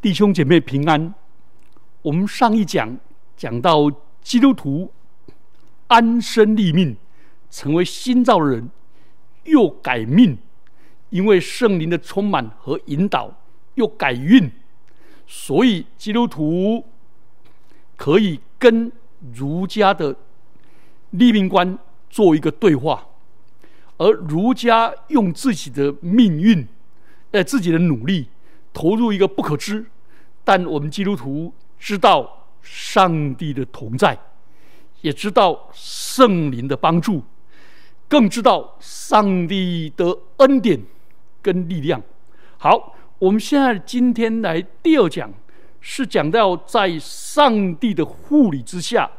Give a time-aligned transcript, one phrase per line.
[0.00, 1.12] 弟兄姐妹平安。
[2.02, 2.96] 我们上一讲
[3.36, 3.90] 讲到
[4.22, 4.92] 基督徒
[5.88, 6.96] 安身立命，
[7.50, 8.70] 成为新造的人，
[9.42, 10.38] 又改命，
[11.10, 13.36] 因为圣灵的充满和引导，
[13.74, 14.48] 又改运，
[15.26, 16.84] 所以基督徒
[17.96, 18.92] 可以跟
[19.34, 20.14] 儒家的
[21.10, 21.76] 立命观
[22.08, 23.04] 做一个对话，
[23.96, 26.68] 而儒家用自己的命运，
[27.32, 28.28] 呃，自己的努力。
[28.78, 29.84] 投入一个不可知，
[30.44, 34.16] 但我们基督徒知道上帝的同在，
[35.00, 37.24] 也知道圣灵的帮助，
[38.06, 40.80] 更知道上帝的恩典
[41.42, 42.00] 跟力量。
[42.56, 45.28] 好，我们现在今天来第二讲，
[45.80, 49.10] 是讲到在上帝的护理之下，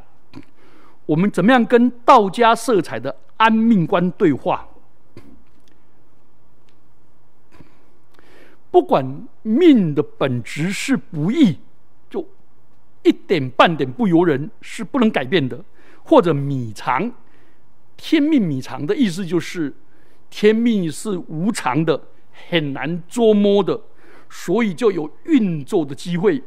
[1.05, 4.65] 我们怎么样跟道家色彩的安命观对话。
[8.71, 11.57] 不管命的本质是不义，
[12.09, 12.27] 就
[13.03, 15.63] 一点半点不由人是不能改变的，
[16.03, 17.11] 或者米长，
[17.97, 19.73] 天命米长的意思就是
[20.29, 21.99] 天命是无常的，
[22.49, 23.81] 很难捉摸的，
[24.29, 26.43] 所以就有运作的机会。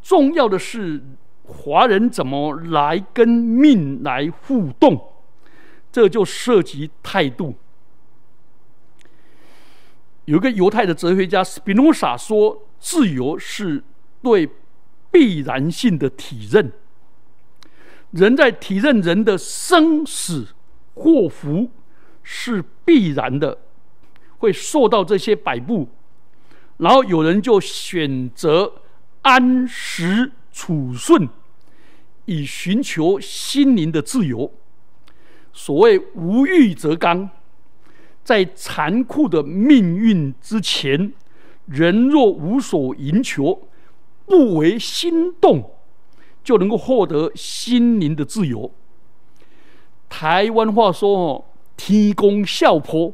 [0.00, 1.02] 重要的是
[1.42, 4.98] 华人怎么来跟命来互动，
[5.92, 7.54] 这就涉及态度。
[10.26, 13.84] 有个犹太的哲学家斯宾诺莎说：“自由是
[14.22, 14.48] 对
[15.10, 16.72] 必然性的体认。
[18.10, 20.46] 人在体认人的生死
[20.94, 21.70] 祸福
[22.22, 23.58] 是必然的，
[24.38, 25.88] 会受到这些摆布。
[26.78, 28.72] 然后有人就选择
[29.22, 31.28] 安实处顺，
[32.24, 34.50] 以寻求心灵的自由。
[35.52, 37.28] 所谓无欲则刚。”
[38.24, 41.12] 在残酷的命运之前，
[41.66, 43.68] 人若无所营求，
[44.24, 45.72] 不为心动，
[46.42, 48.72] 就能够获得心灵的自由。
[50.08, 51.44] 台湾话说：“哦，
[51.76, 53.12] 天公笑坡，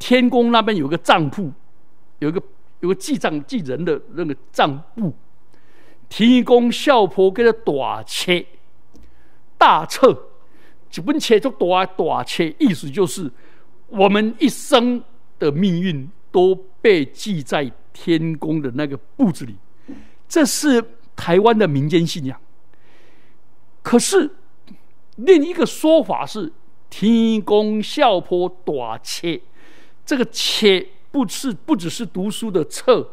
[0.00, 1.52] 天宫那边有个账簿，
[2.18, 2.42] 有个
[2.80, 5.14] 有个记账记人的那个账簿。
[6.08, 8.44] 天公笑坡给他大切
[9.56, 10.30] 大册，
[10.96, 13.30] 一本册就大大切，意思就是。
[13.92, 15.04] 我们一生
[15.38, 19.54] 的命运都被记在天宫的那个簿子里，
[20.26, 20.82] 这是
[21.14, 22.40] 台湾的民间信仰。
[23.82, 24.30] 可是
[25.16, 26.50] 另一个说法是
[26.88, 29.42] “天公笑破大切”，
[30.06, 33.10] 这个“切”不是不只是读书的“册”，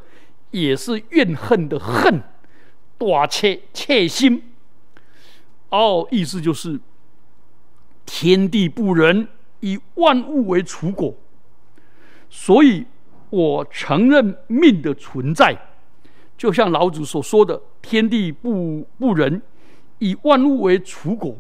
[0.52, 2.24] 也是怨恨的“恨”，
[2.98, 4.54] 短切切心。
[5.70, 6.80] 哦，意思就是
[8.06, 9.28] 天地不仁。
[9.62, 11.18] 以万物为刍狗，
[12.30, 12.86] 所以
[13.30, 15.58] 我承认命的存在，
[16.38, 19.42] 就像老子所说的“天地不不仁，
[20.00, 21.38] 以万物为刍狗”。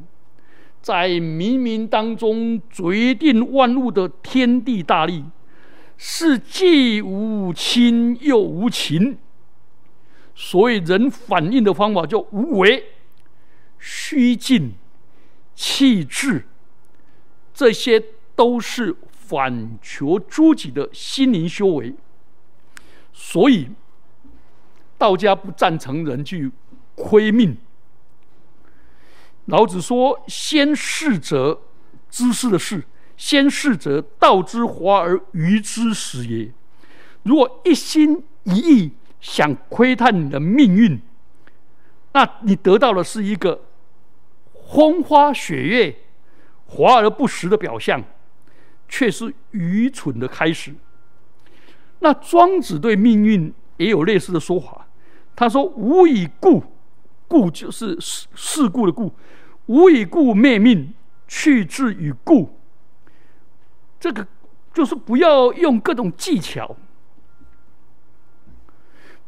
[0.81, 5.25] 在冥冥当中决定万物的天地大力，
[5.97, 9.17] 是既无亲又无情，
[10.33, 12.81] 所以人反应的方法就无为、
[13.77, 14.73] 虚静、
[15.53, 16.45] 气质。
[17.59, 18.01] 这些
[18.37, 21.93] 都是反求诸己的心灵修为，
[23.11, 23.67] 所以
[24.97, 26.49] 道家不赞成人去
[26.95, 27.57] 亏命。
[29.47, 31.59] 老子说：“先逝者，
[32.09, 32.79] 知事的事；
[33.17, 36.49] 先逝者，道之华而愚之始也。”
[37.23, 41.01] 如果一心一意想窥探你的命运，
[42.13, 43.65] 那你得到的是一个
[44.71, 46.03] 风花雪月。
[46.69, 48.03] 华而不实的表象，
[48.87, 50.73] 却是愚蠢的开始。
[51.99, 54.85] 那庄子对命运也有类似的说法。
[55.35, 56.63] 他说：“无以故，
[57.27, 59.09] 故就是事事故的故；
[59.65, 60.93] 无以故灭命，
[61.27, 62.59] 去之与故。”
[63.99, 64.27] 这个
[64.73, 66.75] 就是不要用各种技巧，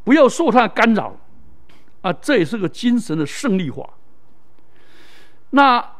[0.04, 1.16] 不要受他干扰
[2.02, 2.12] 啊！
[2.12, 3.90] 这也是个精神的胜利法。
[5.50, 5.96] 那。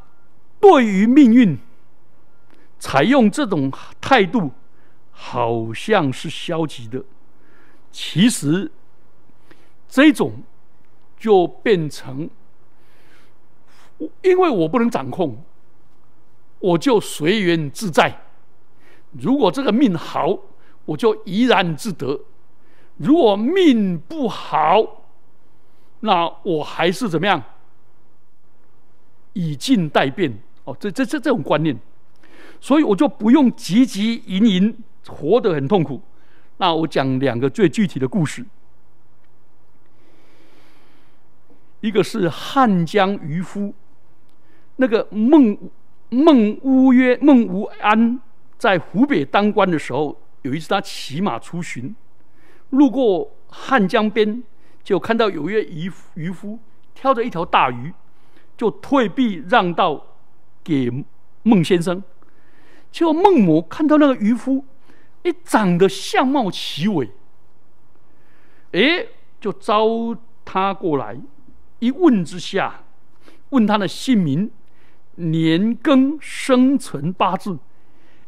[0.63, 1.59] 对于命运，
[2.79, 3.69] 采用这种
[4.01, 4.53] 态度，
[5.11, 7.03] 好像是消极的。
[7.91, 8.71] 其实，
[9.89, 10.45] 这种
[11.19, 12.31] 就变成，
[14.23, 15.45] 因为我不能掌控，
[16.61, 18.23] 我就随缘自在。
[19.11, 20.39] 如果这个命好，
[20.85, 22.21] 我就怡然自得；
[22.99, 25.03] 如果命不好，
[26.01, 27.43] 那我还是怎么样？
[29.33, 30.39] 以静待变。
[30.65, 31.77] 哦，这这这这种观念，
[32.61, 34.77] 所以我就不用汲汲营营，
[35.09, 36.01] 活得很痛苦。
[36.59, 38.45] 那我讲两个最具体的故事。
[41.81, 43.75] 一个是汉江渔夫，
[44.77, 45.59] 那个孟
[46.11, 48.21] 孟乌约孟无安
[48.57, 51.97] 在湖北当官的时候，有一次他骑马出巡，
[52.71, 54.45] 路过汉江边，
[54.85, 56.57] 就看到有一位渔渔夫
[56.95, 57.93] 挑着一条大鱼，
[58.57, 60.07] 就退避让道
[60.63, 61.05] 给
[61.43, 62.03] 孟先生。
[62.91, 64.65] 结果孟母看到那个渔夫，
[65.23, 67.11] 一长得相貌奇伟，
[68.73, 69.07] 哎，
[69.41, 71.19] 就招他过来。
[71.79, 72.85] 一问之下，
[73.51, 74.51] 问他的姓名、
[75.17, 77.59] 年庚、生辰八字，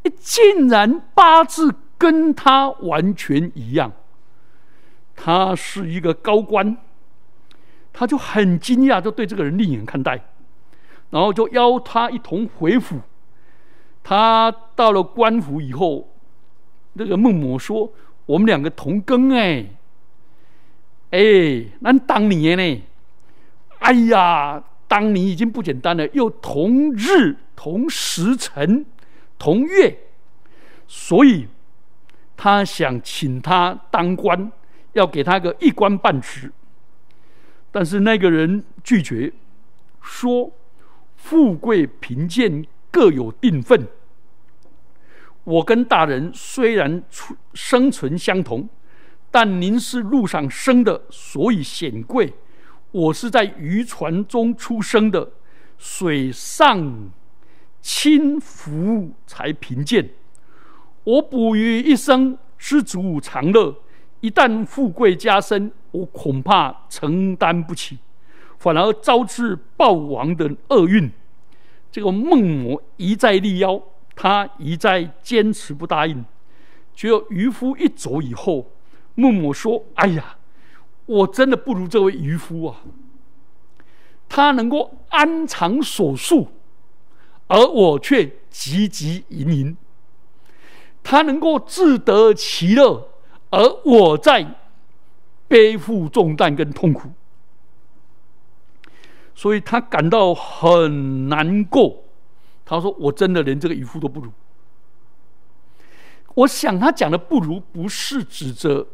[0.02, 3.92] 哎竟然八字跟他完全一样。
[5.14, 6.76] 他是一个高官，
[7.92, 10.33] 他就很惊讶，就对这个人另眼看待，
[11.14, 13.00] 然后就邀他一同回府。
[14.02, 16.08] 他到了官府以后，
[16.94, 17.92] 那个孟母说
[18.26, 19.64] ：“我们两个同庚哎，
[21.12, 22.82] 哎，那当年呢？”
[23.78, 28.84] 哎呀，当你已经不简单了，又同日同时辰
[29.38, 29.96] 同月，
[30.88, 31.46] 所以
[32.36, 34.50] 他想请他当官，
[34.94, 36.50] 要给他个一官半职。
[37.70, 39.32] 但是那个人拒绝，
[40.02, 40.50] 说
[41.24, 43.88] ：“富贵贫贱各有定分。
[45.44, 48.68] 我跟大人虽然出生存相同，
[49.30, 52.34] 但您是路上生的，所以显贵。”
[52.92, 55.32] 我是在渔船中出生的，
[55.78, 57.10] 水上
[57.80, 60.10] 轻浮才贫贱。
[61.04, 63.74] 我捕鱼一生知足常乐，
[64.20, 67.98] 一旦富贵加身，我恐怕承担不起，
[68.64, 71.12] 反而招致暴亡的厄运。
[71.92, 73.78] 这个孟母一再力邀，
[74.16, 76.24] 他一再坚持不答应。
[76.94, 78.70] 只有渔夫一走以后，
[79.16, 80.38] 孟母说：“哎呀。”
[81.06, 82.80] 我真的不如这位渔夫啊！
[84.26, 86.48] 他能够安常所述，
[87.46, 89.76] 而我却汲汲营营；
[91.02, 93.06] 他能够自得其乐，
[93.50, 94.54] 而我在
[95.46, 97.10] 背负重担跟痛苦，
[99.34, 102.04] 所以他感到很难过。
[102.64, 104.32] 他说：“我真的连这个渔夫都不如。”
[106.34, 108.86] 我想他讲的“不如”，不是指着。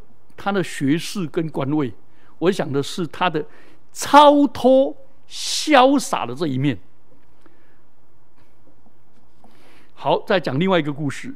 [0.43, 1.93] 他的学识跟官位，
[2.39, 3.45] 我想的是他的
[3.93, 4.97] 超脱
[5.29, 6.81] 潇洒的这一面。
[9.93, 11.35] 好，再讲另外一个故事。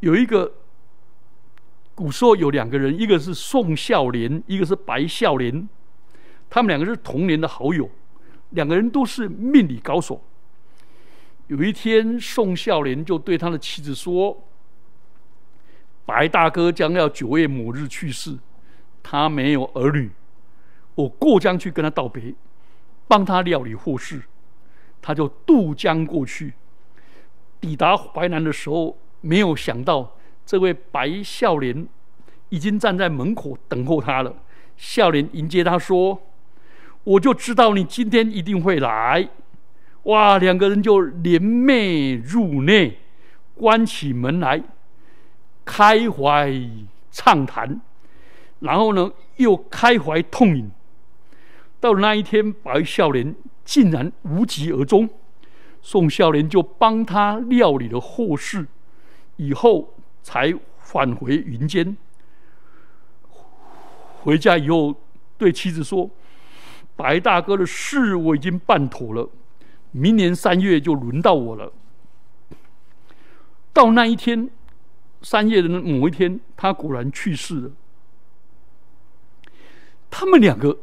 [0.00, 0.50] 有一个
[1.94, 5.68] 古时候有两个人，一个是宋孝廉，一个是白孝廉，
[6.48, 7.88] 他们两个是同年的好友，
[8.50, 10.22] 两个人都是命理高手。
[11.48, 14.42] 有一天，宋孝廉就对他的妻子说。
[16.04, 18.38] 白大哥将要九月某日去世，
[19.02, 20.08] 他没有儿女，
[20.94, 22.32] 我过江去跟他道别，
[23.08, 24.22] 帮他料理后事，
[25.02, 26.54] 他就渡江过去。
[27.60, 31.88] 抵达淮南的时候，没有想到这位白孝廉
[32.50, 34.32] 已经站在门口等候他了。
[34.76, 36.22] 孝廉迎接他说
[37.06, 39.28] ：“我就知道你今天一定会来。”
[40.04, 42.98] 哇，两个人就联袂入内，
[43.54, 44.62] 关起门来。
[45.64, 46.52] 开怀
[47.10, 47.80] 畅谈，
[48.60, 50.70] 然后呢，又开怀痛饮。
[51.80, 53.34] 到那一天，白孝廉
[53.64, 55.10] 竟然无疾而终，
[55.82, 58.66] 宋孝廉就帮他料理了后事，
[59.36, 61.96] 以后才返回云间。
[64.22, 64.94] 回家以后，
[65.36, 66.08] 对妻子说
[66.96, 69.30] ：“白大哥的事我已经办妥了，
[69.92, 71.72] 明年三月就轮到我了。”
[73.72, 74.50] 到那一天。
[75.22, 77.70] 三月的某一天，他果然去世了。
[80.08, 80.78] 他们两个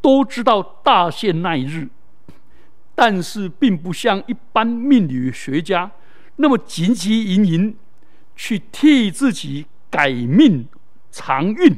[0.00, 1.88] 都知道大限那一日，
[2.94, 5.90] 但是并不像一般命理学家
[6.36, 7.76] 那么汲汲营营
[8.34, 10.66] 去替自己改命
[11.10, 11.76] 长运，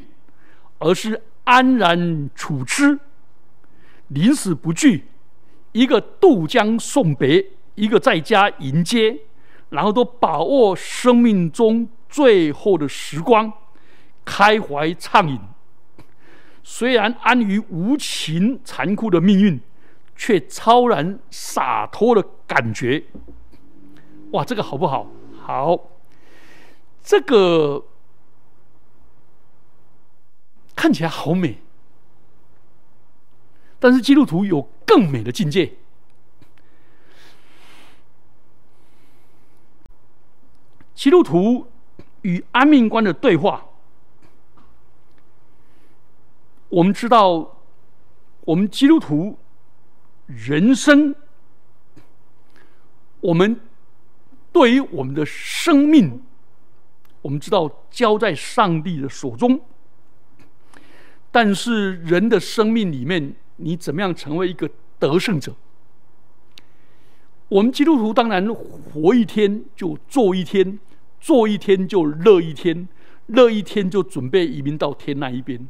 [0.79, 3.01] 而是安然处之，
[4.09, 5.09] 临死不惧。
[5.73, 7.45] 一个渡江送别，
[7.75, 9.19] 一个在家迎接。
[9.71, 13.53] 然后都把握生命中最后的时光，
[14.25, 15.41] 开怀畅饮。
[16.63, 19.61] 虽然安于无情残酷的命运，
[20.15, 23.05] 却超然洒脱的感觉。
[24.31, 25.09] 哇，这个好不好？
[25.43, 25.77] 好，
[27.03, 27.85] 这个
[30.77, 31.59] 看起来好美。
[33.87, 35.73] 但是基督徒有更美的境界。
[40.93, 41.69] 基督徒
[42.23, 43.65] 与安命官的对话，
[46.69, 47.61] 我们知道，
[48.41, 49.39] 我们基督徒
[50.27, 51.15] 人生，
[53.21, 53.61] 我们
[54.51, 56.25] 对于我们的生命，
[57.23, 59.61] 我们知道交在上帝的手中。
[61.31, 65.55] 但是人的生命里面，你怎么样成为一个得胜者？
[67.49, 70.79] 我们基督徒当然活一天就做一天，
[71.21, 72.89] 做一天就乐一天，
[73.27, 75.67] 乐一天就准备移民到天那一边。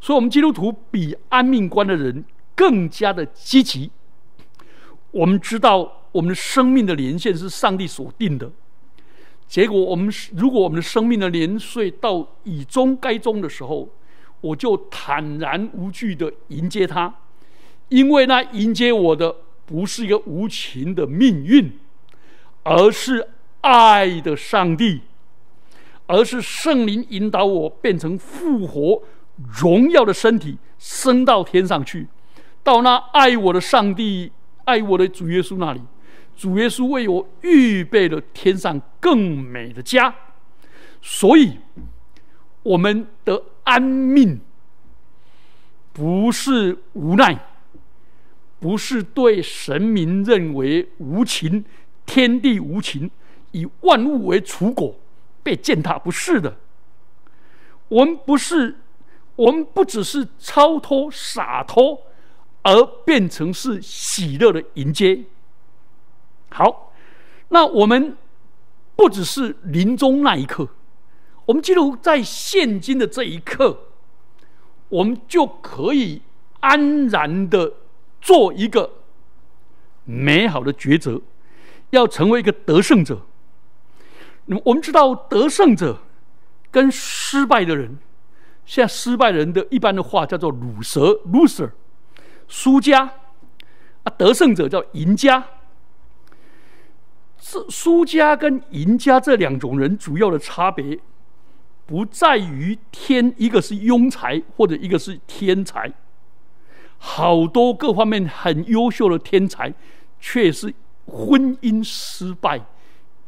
[0.00, 3.90] 所以，我们基督徒比安命观的人更加的积极。
[5.10, 8.52] 我们知道，我们的生命的年限是上帝所定的。
[9.48, 13.88] 结果，我们如果我们的生命的年岁到以终该终的时候，
[14.44, 17.14] 我就坦然无惧的迎接他，
[17.88, 19.34] 因为那迎接我的
[19.64, 21.72] 不是一个无情的命运，
[22.62, 23.26] 而是
[23.62, 25.00] 爱的上帝，
[26.06, 29.02] 而是圣灵引导我变成复活
[29.62, 32.06] 荣耀的身体，升到天上去，
[32.62, 34.30] 到那爱我的上帝、
[34.66, 35.80] 爱我的主耶稣那里。
[36.36, 40.14] 主耶稣为我预备了天上更美的家，
[41.00, 41.56] 所以
[42.62, 43.42] 我们的。
[43.64, 44.40] 安命
[45.92, 47.46] 不是无奈，
[48.60, 51.64] 不是对神明认为无情，
[52.06, 53.10] 天地无情，
[53.52, 54.98] 以万物为刍狗，
[55.42, 56.56] 被践踏，不是的。
[57.88, 58.76] 我们不是，
[59.36, 62.02] 我们不只是超脱洒脱，
[62.62, 65.24] 而变成是喜乐的迎接。
[66.50, 66.92] 好，
[67.48, 68.16] 那我们
[68.96, 70.68] 不只是临终那一刻。
[71.46, 73.88] 我们基督徒在现今的这一刻，
[74.88, 76.22] 我们就可以
[76.60, 77.74] 安然的
[78.20, 78.90] 做一个
[80.04, 81.20] 美好的抉择，
[81.90, 83.22] 要成为一个得胜者。
[84.46, 85.98] 那么我们知道，得胜者
[86.70, 87.98] 跟失败的人，
[88.64, 91.70] 像失败人的一般的话叫做“鲁蛇 ”（loser），
[92.48, 93.12] 输家
[94.02, 95.44] 啊；得胜者叫赢家。
[97.38, 100.98] 这输家跟赢家这两种人主要的差别。
[101.86, 105.92] 不在于天，一个是庸才，或者一个是天才。
[106.96, 109.72] 好多各方面很优秀的天才，
[110.18, 110.72] 却是
[111.06, 112.58] 婚姻失败、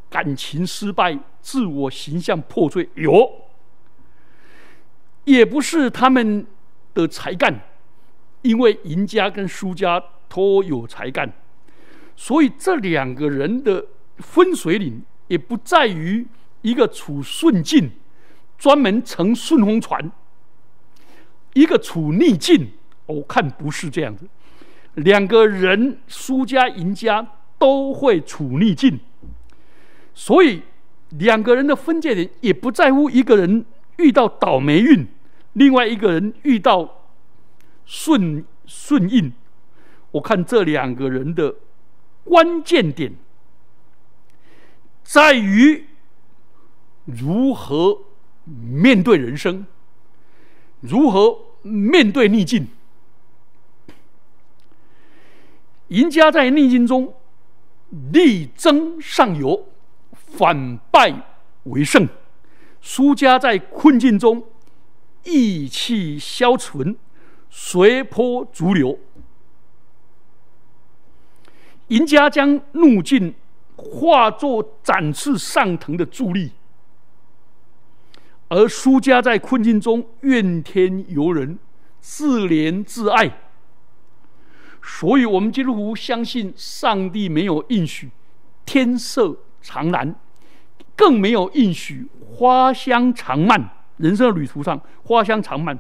[0.09, 2.89] 感情失败、自我形象破碎。
[2.95, 3.31] 有，
[5.25, 6.47] 也不是他们
[6.95, 7.61] 的才干，
[8.41, 11.31] 因为赢家跟输家都有才干，
[12.17, 13.85] 所以这两个人的
[14.17, 16.27] 分水岭，也不在于
[16.63, 17.91] 一个处顺境。
[18.59, 20.11] 专门乘顺风船，
[21.53, 22.73] 一个处逆境，
[23.05, 24.27] 我看不是这样子。
[24.95, 27.27] 两个人输家赢家
[27.59, 28.99] 都会处逆境，
[30.15, 30.63] 所以
[31.11, 33.65] 两个人的分界点也不在乎一个人
[33.99, 35.07] 遇到倒霉运，
[35.53, 37.03] 另外一个人遇到
[37.85, 39.33] 顺顺应。
[40.13, 41.55] 我看这两个人的
[42.25, 43.13] 关键点
[45.03, 45.85] 在于
[47.05, 48.06] 如何。
[48.47, 49.67] 面对人生，
[50.81, 52.69] 如何面对逆境？
[55.89, 57.15] 赢家在逆境中
[58.13, 59.69] 力争上游，
[60.13, 61.13] 反败
[61.65, 62.07] 为胜；
[62.81, 64.45] 输家在困境中
[65.25, 66.97] 意气消沉，
[67.51, 68.99] 随波逐流。
[71.89, 73.35] 赢家将怒境
[73.77, 76.51] 化作展翅上腾的助力。
[78.49, 81.59] 而输家在困境中怨天尤人、
[82.01, 83.39] 自怜自爱，
[84.83, 88.11] 所以我们基督徒相信上帝没有应许
[88.65, 90.15] 天色常蓝，
[90.95, 93.71] 更没有应许花香常漫。
[93.97, 95.77] 人生的旅途上，花香常漫，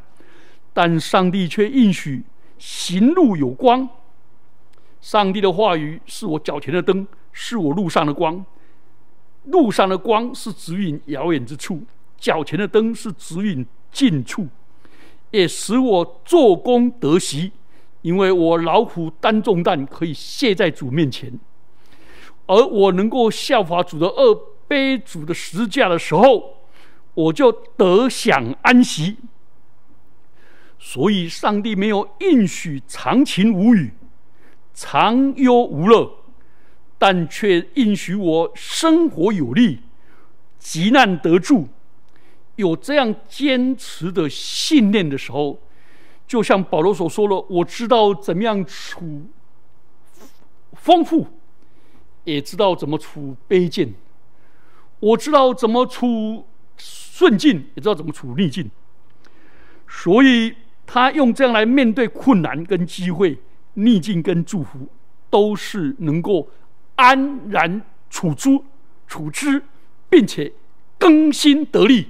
[0.72, 2.24] 但上帝却应许
[2.58, 3.88] 行路有光。
[5.00, 8.44] 上帝的话语是我脚前的灯，是我路上的光。
[9.44, 11.84] 路上的光是指引遥远之处。
[12.18, 14.48] 脚前的灯是指引近处，
[15.30, 17.52] 也使我做工得喜，
[18.02, 21.32] 因为我劳苦担重担，可以卸在主面前；
[22.46, 24.34] 而我能够效法主的二
[24.66, 26.56] 背主的十字架的时候，
[27.14, 29.16] 我就得享安息。
[30.78, 33.92] 所以，上帝没有应许长情无语、
[34.74, 36.10] 长忧无乐，
[36.98, 39.80] 但却应许我生活有力、
[40.58, 41.68] 急难得助。
[42.56, 45.60] 有这样坚持的信念的时候，
[46.26, 49.26] 就像保罗所说的：“我知道怎么样处
[50.72, 51.26] 丰富，
[52.24, 53.90] 也知道怎么处卑贱；
[55.00, 56.46] 我知道怎么处
[56.76, 58.70] 顺境，也知道怎么处逆境。”
[59.88, 63.38] 所以，他用这样来面对困难跟机会、
[63.74, 64.88] 逆境跟祝福，
[65.30, 66.48] 都是能够
[66.96, 68.58] 安然处之、
[69.06, 69.62] 处之，
[70.08, 70.52] 并且
[70.98, 72.08] 更新得力。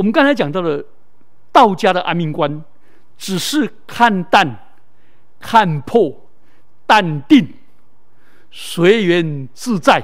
[0.00, 0.82] 我们刚才讲到的
[1.52, 2.64] 道家的安命观，
[3.18, 4.72] 只是看淡、
[5.38, 6.26] 看破、
[6.86, 7.52] 淡定、
[8.50, 10.02] 随缘自在，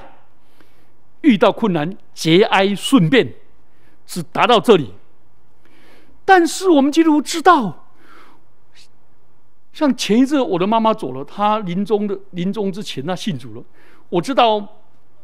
[1.23, 3.33] 遇到困难节哀顺变，
[4.05, 4.93] 只达到这里。
[6.27, 7.87] 但是我们基督徒知道，
[9.73, 13.65] 像前一阵我的妈妈走了，她临终的临终之前，她信主了。
[14.11, 14.77] 我知道，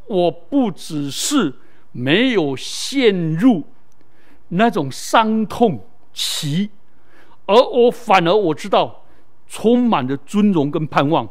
[0.06, 1.56] 我不只是
[1.90, 3.64] 没有陷入
[4.54, 6.70] 那种伤痛期，
[7.46, 9.04] 而我反而我知道，
[9.46, 11.28] 充满着尊荣跟盼望，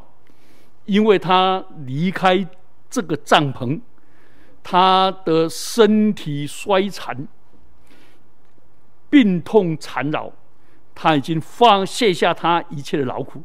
[0.85, 2.47] 因为他离开
[2.89, 3.79] 这个帐篷，
[4.63, 7.27] 他的身体衰残。
[9.09, 10.31] 病痛缠绕，
[10.95, 13.43] 他已经放卸下他一切的劳苦，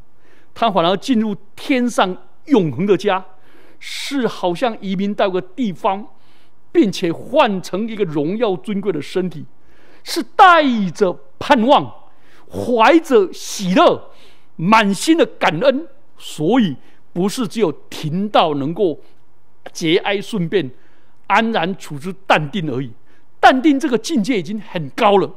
[0.54, 3.24] 他反而进入天上永恒的家，
[3.80, 6.06] 是好像移民到个地方，
[6.70, 9.44] 并且换成一个荣耀尊贵的身体，
[10.08, 10.62] 是带
[10.94, 11.92] 着盼望，
[12.48, 14.12] 怀着喜乐，
[14.54, 16.76] 满心的感恩，所以
[17.12, 19.00] 不是只有停到能够
[19.72, 20.70] 节哀顺变、
[21.26, 22.92] 安然处之淡定而已，
[23.40, 25.28] 淡定这个境界已经很高了。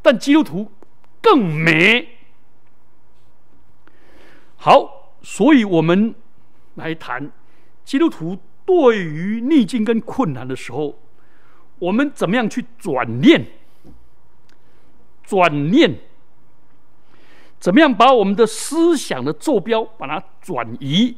[0.00, 0.72] 但基督徒
[1.20, 2.08] 更美。
[4.56, 6.14] 好，所以我们
[6.76, 7.30] 来谈
[7.84, 10.98] 基督徒对于逆境跟困难的时候，
[11.78, 13.46] 我们怎么样去转念？
[15.24, 15.98] 转念，
[17.58, 21.16] 怎么样把我们的思想的坐标把它转移？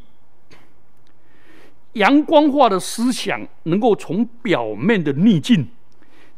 [1.95, 5.69] 阳光化的思想能够从表面的逆境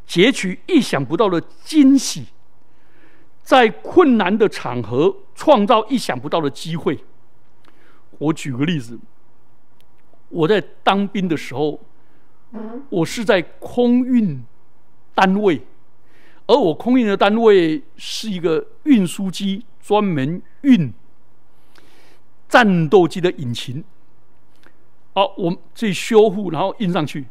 [0.06, 2.26] 截取意想不到的惊喜。
[3.42, 7.02] 在困难的场合创造意想不到的机会。
[8.18, 8.98] 我举个例子，
[10.28, 11.81] 我在当兵的时候，
[12.90, 14.44] 我是在空运
[15.14, 15.62] 单位，
[16.48, 20.92] 而我空运的单位是一个运输机，专门运
[22.48, 23.84] 战斗机的引擎。
[25.12, 27.26] 好，我们这修复，然后运上去，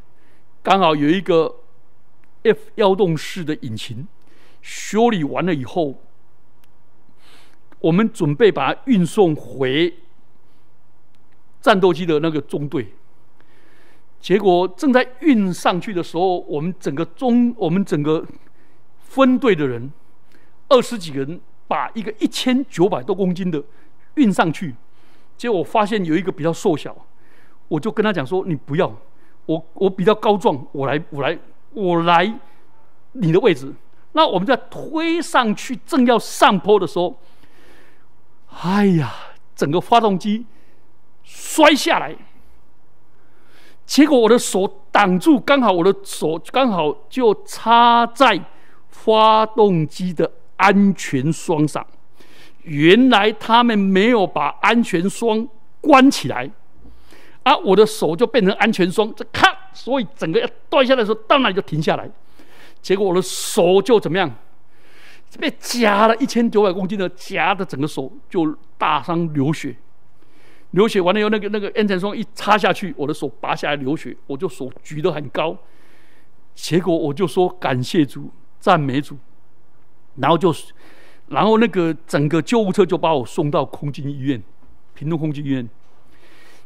[0.62, 1.56] 刚好有一个
[2.43, 4.08] F 幺洞式的引擎，
[4.62, 6.01] 修理完了以后。
[7.80, 9.93] 我们准备把它运送回
[11.62, 12.93] 战斗机的那个中队，
[14.19, 18.25] 结果正在运上去的时候，我们整个中我们整个
[19.17, 19.91] 分队的人
[20.69, 23.63] 二十几个人把一个一千九百多公斤的
[24.13, 24.75] 运上去，
[25.36, 26.95] 结果发现有一个比较瘦小，
[27.67, 28.93] 我就跟他讲说：“你不要，
[29.47, 31.36] 我我比较高壮，我来我来
[31.73, 32.32] 我来
[33.13, 33.73] 你的位置。”
[34.13, 37.19] 那我们在推上去正要上坡的时候。
[38.62, 39.13] 哎呀，
[39.56, 40.45] 整个发动机
[41.23, 42.15] 摔下来，
[43.84, 48.39] 结果我的手挡住，刚好我的手刚好就插在
[49.08, 51.88] 发动机的安全栓上。
[52.63, 55.48] 原来他们没有把安全栓
[55.80, 56.52] 关起来，
[57.43, 62.10] 啊，我的手就变成安全栓，这咔，所以整个要断下来的时候，到那里就停下来。
[62.82, 64.30] 结果我的手就怎么样？
[65.39, 69.74] 被夹了一千九百公斤的夹的整个手就大伤流血，
[70.72, 75.56] 流血完了以后，那个那个安全霜一插下去，我的手拔下来流血，我就手举得很高，
[76.56, 78.30] 结果我就说感谢主，
[78.67, 79.17] 赞美主，
[80.17, 80.53] 然后就，
[81.30, 84.43] 然后那个整个救护车就把我送到空军医院，
[84.93, 85.69] 平东空军医院，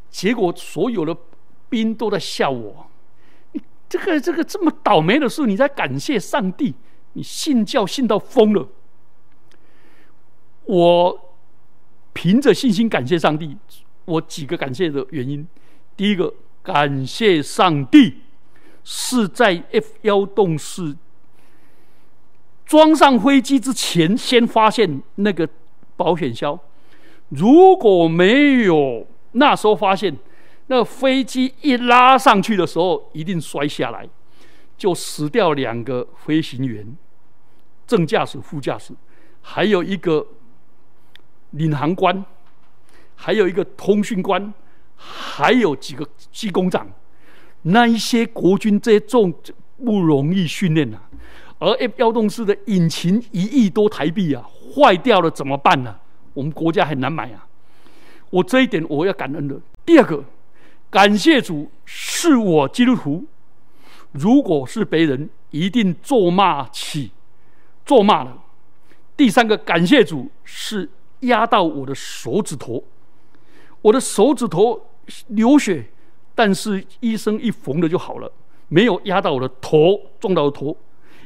[0.09, 1.15] 结果所有的
[1.69, 2.87] 兵都在笑我，
[3.51, 6.73] 你这个这个这么倒霉的事，你在感谢上帝。
[7.13, 8.67] 你信教信到疯了，
[10.63, 11.35] 我
[12.13, 13.55] 凭着信心感谢上帝。
[14.05, 15.47] 我几个感谢的原因：
[15.95, 16.33] 第一个，
[16.63, 18.21] 感谢上帝
[18.83, 20.97] 是在 F 幺洞式
[22.65, 25.47] 装上飞机之前，先发现那个
[25.95, 26.57] 保险销。
[27.29, 30.17] 如果没有那时候发现，
[30.67, 34.07] 那飞机一拉上去的时候，一定摔下来。
[34.77, 36.97] 就死掉两个飞行员，
[37.85, 38.93] 正驾驶、副驾驶，
[39.39, 40.25] 还有一个
[41.51, 42.25] 领航官，
[43.15, 44.51] 还有一个通讯官，
[44.95, 46.89] 还有几个机工长。
[47.61, 49.31] 那一些国军这些重
[49.85, 51.03] 不容易训练啊。
[51.61, 54.43] 而 F 幺洞式的引擎一亿多台币啊，
[54.73, 55.95] 坏掉了怎么办呢？
[56.33, 57.47] 我们国家很难买啊。
[58.31, 59.55] 我这一点我要感恩的。
[59.85, 60.23] 第二个，
[60.89, 63.23] 感谢主，是我基督徒。
[64.11, 67.11] 如果是别人，一定咒骂起，
[67.85, 68.43] 咒骂了，
[69.15, 72.83] 第三个感谢主是压到我的手指头，
[73.83, 74.87] 我的手指头
[75.27, 75.85] 流血，
[76.33, 78.31] 但是医生一缝了就好了，
[78.67, 80.75] 没有压到我的头，撞到头，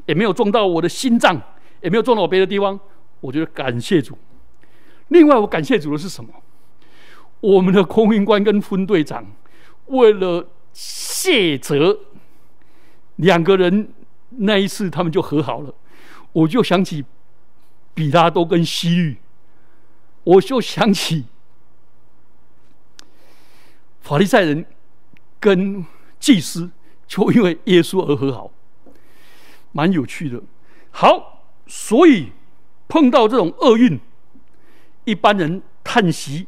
[0.06, 1.42] 也没有撞到我的心脏，
[1.82, 2.80] 也没有撞到我别的地方。
[3.22, 4.18] 我觉得感谢主。
[5.10, 6.32] 另外，我感谢主的是什么？
[7.42, 9.26] 我们的空运官跟分队长
[9.88, 12.00] 为了谢责，
[13.18, 13.94] 两个人
[14.30, 15.74] 那一次他们就和好了。
[16.32, 17.06] 我就想起
[17.94, 19.18] 比拉多跟西域，
[20.24, 21.26] 我就想起
[24.02, 24.66] 法利赛人
[25.40, 25.86] 跟
[26.20, 26.72] 祭司，
[27.08, 28.52] 就因为耶稣而和好，
[29.76, 30.42] 蛮有趣的。
[30.90, 32.32] 好，所以
[32.88, 34.00] 碰到这种厄运，
[35.04, 36.48] 一般人叹息、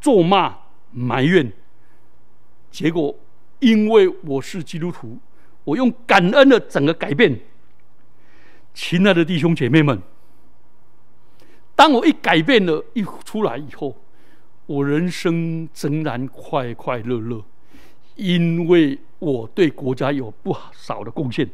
[0.00, 0.56] 咒骂、
[0.90, 1.52] 埋怨，
[2.70, 3.14] 结果
[3.58, 5.18] 因为我是基督徒，
[5.64, 7.38] 我用感恩的整个改变。
[8.72, 10.00] 亲爱的弟兄姐妹们，
[11.76, 13.94] 当我一改变了，一出来以后，
[14.64, 17.44] 我人生仍然快快乐乐，
[18.14, 21.50] 因为我对国家有不少的贡献。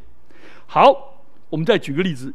[0.71, 2.33] 好，我们再举个例子，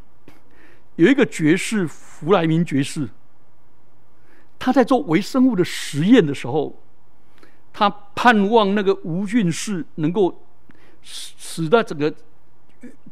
[0.96, 3.08] 有一个爵士弗莱明爵士，
[4.58, 6.82] 他在做微生物的实验的时候，
[7.72, 10.44] 他盼望那个无菌室能够
[11.04, 12.14] 使使得整个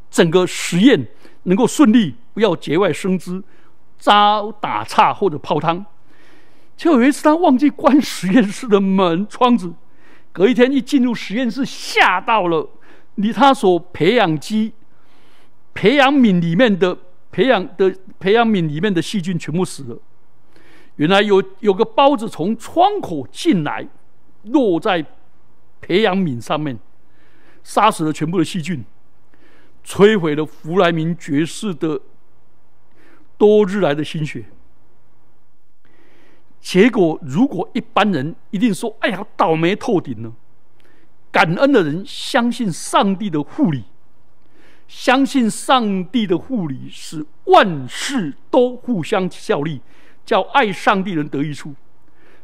[0.10, 1.07] 整个实验。
[1.43, 3.43] 能够顺利，不要节外生枝、
[3.97, 5.84] 扎打岔或者泡汤。
[6.77, 9.73] 就有一次，他忘记关实验室的门窗子，
[10.31, 12.69] 隔一天一进入实验室，吓到了。
[13.15, 14.71] 你他所培养基、
[15.73, 16.97] 培养皿里面的
[17.31, 19.97] 培养的培养皿里面的细菌全部死了。
[20.97, 23.88] 原来有有个孢子从窗口进来，
[24.43, 25.05] 落在
[25.79, 26.77] 培养皿上面，
[27.63, 28.84] 杀死了全部的细菌。
[29.84, 31.99] 摧毁了弗莱明爵士的
[33.36, 34.45] 多日来的心血。
[36.60, 40.31] 结果，如果一般人一定说：“哎呀，倒霉透顶了。”
[41.31, 43.86] 感恩的人相信上帝的护理，
[44.91, 49.80] 相信上帝的护理是万事都互相效力，
[50.25, 51.73] 叫爱上帝人得益处。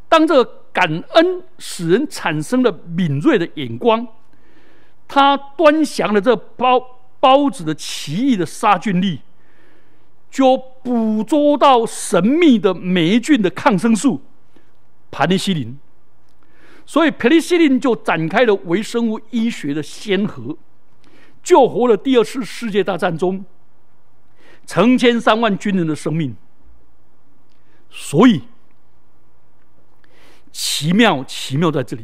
[0.07, 4.07] 当这个感恩使人产生了敏锐的眼光，
[5.09, 6.97] 他端详了这包。
[7.19, 9.21] 包子的奇异的杀菌力，
[10.29, 14.21] 就捕捉到神秘的霉菌的抗生素——
[15.09, 15.75] 盘尼西林。
[16.85, 20.55] 所以，盘尼西林就展开了微生物医学的先河，
[21.47, 23.45] 救活了第二次世界大战中
[24.65, 26.35] 成千上万军人的生命。
[27.89, 28.43] 所以，
[30.51, 32.03] 奇妙奇妙在这里，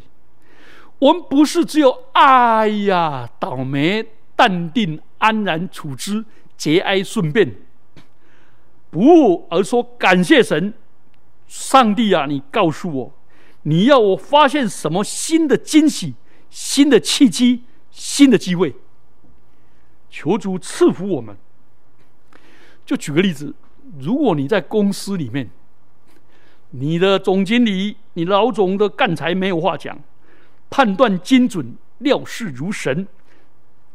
[0.99, 4.07] 我们不是只有哎呀倒霉。
[4.35, 6.25] 淡定安然处之，
[6.57, 7.55] 节哀顺变，
[8.89, 10.73] 不而说感谢神，
[11.45, 13.13] 上帝啊，你告诉我，
[13.61, 16.15] 你要我发现什么新的惊喜、
[16.49, 18.75] 新的契机、新的机会？
[20.13, 21.35] 求主赐福我们。
[22.85, 23.55] 就举个例子，
[23.99, 25.49] 如果你在公司里面，
[26.69, 29.99] 你的总经理、你老总的干才没有话讲，
[30.69, 33.07] 判断精准，料事如神。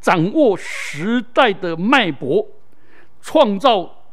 [0.00, 2.48] 掌握时代的脉搏，
[3.20, 4.04] 创造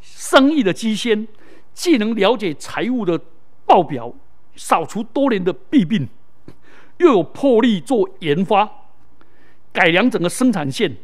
[0.00, 1.26] 生意的基先，
[1.72, 3.18] 既能了解财务的
[3.64, 4.12] 报表，
[4.54, 6.08] 扫除多年的弊病，
[6.98, 8.68] 又有魄力做研发，
[9.72, 10.96] 改良整个生产线。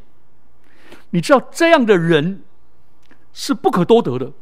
[1.15, 2.43] 你知道这样的人
[3.33, 4.33] 是不可多得的，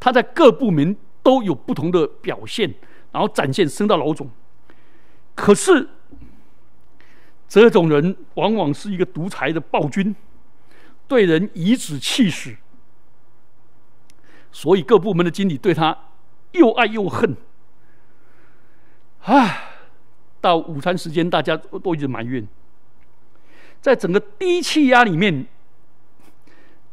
[0.00, 2.74] 他在各部门都有不同的表现，
[3.12, 4.28] 然后展现升到老总。
[5.34, 5.88] 可是。
[7.52, 10.14] 这种人往往是一个独裁的暴君，
[11.08, 12.56] 对人颐指气使，
[14.52, 15.98] 所以各部门的经理对他
[16.52, 17.36] 又爱又恨。
[19.24, 19.64] 啊，
[20.40, 22.46] 到午餐时间，大家都一直埋怨，
[23.80, 25.44] 在整个低气压里面，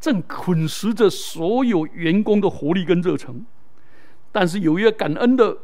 [0.07, 3.45] 正啃食着所有员工的活力跟热忱。
[4.31, 5.57] 但是有一个感恩的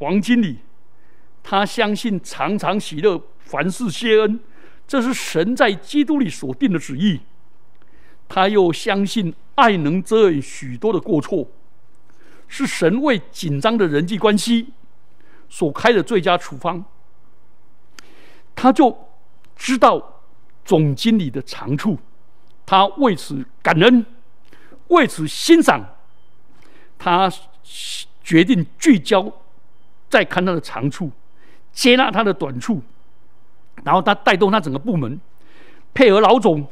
[0.00, 0.58] 王经理，
[1.42, 3.22] 他相信常常喜乐。
[3.38, 4.38] 凡事谢恩，
[4.86, 7.20] 这是神在基督里所定的旨意。
[8.28, 11.48] 他又相信爱能遮掩许多的过错，
[12.48, 14.74] 是神为紧张的人际关系
[15.48, 16.84] 所开的最佳处方。
[18.54, 18.94] 他就
[19.54, 20.22] 知道
[20.64, 21.96] 总经理的长处，
[22.66, 24.04] 他为此感恩，
[24.88, 25.94] 为此欣赏。
[26.98, 27.30] 他
[28.22, 29.32] 决定聚焦，
[30.10, 31.10] 再看他的长处，
[31.72, 32.82] 接纳他的短处。
[33.84, 35.20] 然后他带动他整个部门，
[35.94, 36.66] 配合老总，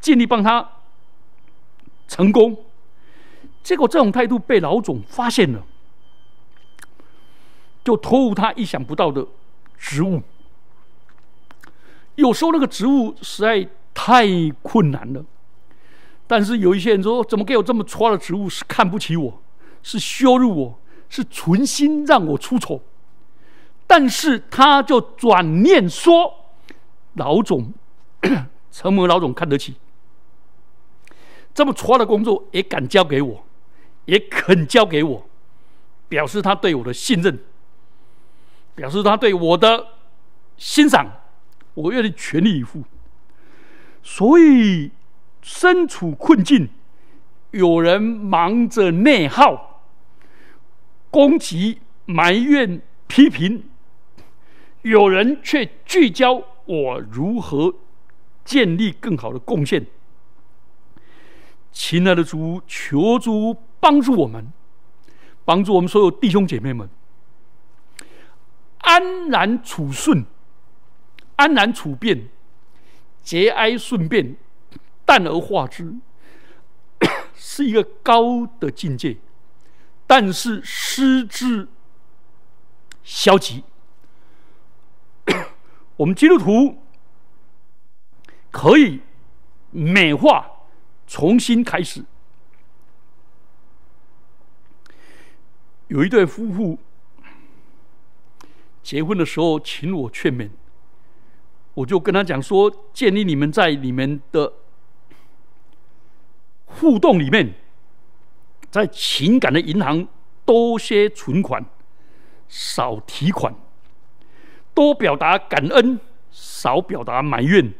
[0.00, 0.68] 尽力帮他
[2.08, 2.64] 成功。
[3.62, 5.62] 结果这种态度被老总发现了，
[7.84, 9.24] 就托付他意想不到的
[9.78, 10.20] 职务。
[12.16, 14.26] 有时候那个职务实在太
[14.62, 15.24] 困难了，
[16.26, 18.48] 但是有一些人说：“怎么给我这么差的职务？
[18.48, 19.42] 是看不起我，
[19.82, 20.78] 是羞辱我，
[21.08, 22.82] 是存心让我出丑。”
[23.86, 26.34] 但是他就转念说
[27.14, 27.72] ：“老总，
[28.72, 29.74] 陈某老总看得起，
[31.52, 33.44] 这么差的工作也敢交给我，
[34.06, 35.26] 也肯交给我，
[36.08, 37.38] 表示他对我的信任，
[38.74, 39.88] 表示他对我的
[40.56, 41.06] 欣赏。”
[41.74, 42.82] 我愿意全力以赴，
[44.02, 44.90] 所以
[45.40, 46.68] 身处困境，
[47.52, 49.82] 有人忙着内耗、
[51.10, 53.62] 攻击、埋怨、批评；
[54.82, 57.74] 有人却聚焦我如何
[58.44, 59.86] 建立更好的贡献。
[61.70, 64.52] 亲爱的主，求主帮助我们，
[65.44, 66.88] 帮助我们所有弟兄姐妹们
[68.78, 70.24] 安然处顺。
[71.36, 72.28] 安然处变，
[73.22, 74.36] 节哀顺变，
[75.04, 75.94] 淡而化之，
[77.34, 79.16] 是一个高的境界。
[80.06, 81.68] 但是失之
[83.02, 83.64] 消极。
[85.96, 86.82] 我们基督徒
[88.50, 89.00] 可以
[89.70, 90.50] 美化，
[91.06, 92.04] 重新开始。
[95.88, 96.78] 有一对夫妇
[98.82, 100.50] 结婚的时候，请我劝勉。
[101.74, 104.52] 我就跟他讲说，建议你们在你们的
[106.66, 107.54] 互动里面，
[108.70, 110.06] 在情感的银行
[110.44, 111.64] 多些存款，
[112.48, 113.54] 少提款；
[114.74, 115.98] 多表达感恩，
[116.30, 117.72] 少表达埋怨；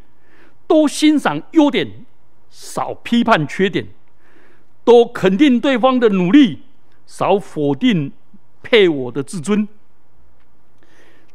[0.66, 2.06] 多欣赏优点，
[2.48, 3.86] 少批判缺点；
[4.84, 6.62] 多肯定对方的努力，
[7.04, 8.12] 少否定
[8.62, 9.68] 配我的自尊。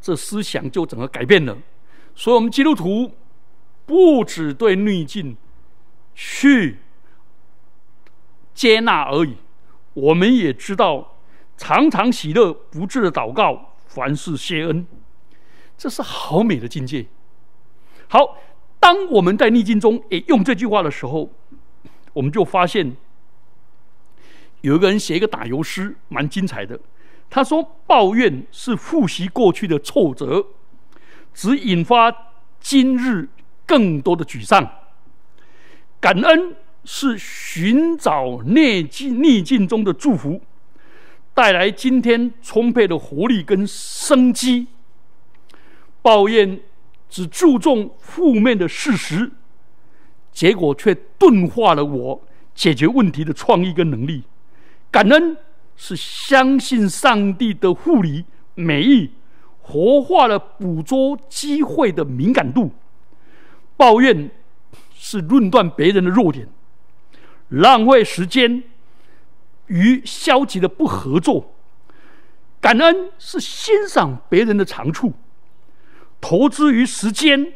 [0.00, 1.56] 这思想就整个改变了。
[2.18, 3.12] 所以，我们基督徒
[3.86, 5.36] 不只对逆境
[6.16, 6.78] 去
[8.52, 9.36] 接纳而已，
[9.94, 11.16] 我们也知道
[11.56, 14.84] 常常喜乐、不至的祷告，凡事谢恩，
[15.76, 17.06] 这是好美的境界。
[18.08, 18.36] 好，
[18.80, 21.30] 当我们在逆境中也用这句话的时候，
[22.14, 22.96] 我们就发现
[24.62, 26.80] 有一个人写一个打油诗，蛮精彩的。
[27.30, 30.44] 他说：“抱怨是复习过去的挫折。”
[31.34, 32.14] 只引发
[32.60, 33.28] 今日
[33.66, 34.68] 更多的沮丧。
[36.00, 40.40] 感恩是寻找逆境逆境中的祝福，
[41.34, 44.68] 带来今天充沛的活力跟生机。
[46.00, 46.60] 抱怨
[47.10, 49.30] 只注重负面的事实，
[50.32, 52.22] 结果却钝化了我
[52.54, 54.22] 解决问题的创意跟能力。
[54.90, 55.36] 感恩
[55.76, 59.10] 是相信上帝的护理美意。
[59.68, 62.72] 活化了捕捉机会的敏感度，
[63.76, 64.30] 抱怨
[64.94, 66.48] 是论断别人的弱点，
[67.48, 68.62] 浪费时间
[69.66, 71.52] 与消极的不合作；
[72.62, 75.12] 感恩是欣赏别人的长处，
[76.18, 77.52] 投资于时间，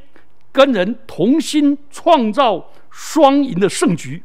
[0.53, 4.23] 跟人同心创造双赢的胜局。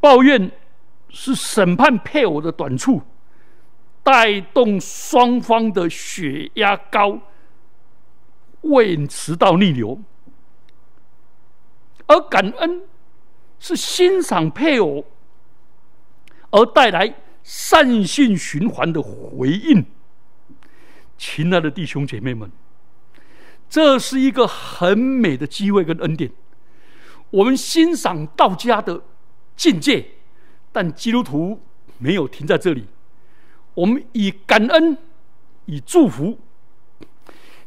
[0.00, 0.50] 抱怨
[1.10, 3.02] 是审判配偶的短处。
[4.04, 7.18] 带动双方的血压高，
[8.60, 9.98] 胃食道逆流；
[12.06, 12.82] 而感恩
[13.58, 15.06] 是欣赏配偶，
[16.50, 19.86] 而带来善性循环的回应。
[21.16, 22.52] 亲爱的弟兄姐妹们，
[23.70, 26.30] 这是一个很美的机会跟恩典。
[27.30, 29.02] 我们欣赏道家的
[29.56, 30.04] 境界，
[30.70, 31.62] 但基督徒
[31.96, 32.86] 没有停在这里。
[33.74, 34.96] 我们以感恩，
[35.66, 36.38] 以祝福，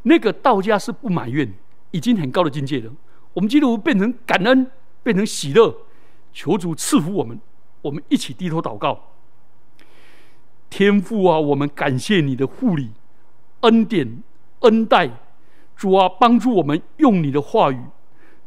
[0.04, 1.54] 那个道家是不埋怨，
[1.91, 2.91] 已经很高的境界了。
[3.34, 4.72] 我们基督徒变成感恩，
[5.04, 5.76] 变成喜乐，
[6.34, 7.39] 求主赐福我们。
[7.82, 9.13] 我们一起低头祷告，
[10.70, 12.91] 天父啊，我们感谢你的护理、
[13.62, 14.24] 恩典、
[14.62, 15.10] 恩待。
[15.76, 17.80] 主啊，帮助我们用你的话语，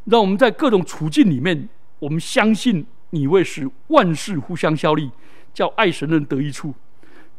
[0.06, 1.68] 让我们在各种处境里面，
[2.00, 5.12] 我们相信你会使万事互相效力，
[5.54, 6.74] 叫爱神人得益处。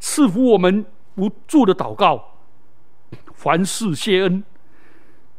[0.02, 0.84] 赐福我们
[1.14, 2.40] 不住的祷告，
[3.36, 4.44] 凡事谢恩，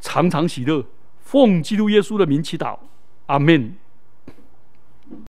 [0.00, 0.86] 常常喜乐，
[1.18, 2.78] 奉基督耶稣的名祈祷，
[3.26, 3.76] 阿门。